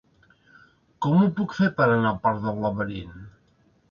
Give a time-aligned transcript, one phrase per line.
[1.05, 3.15] Com ho puc fer per anar al parc del Laberint?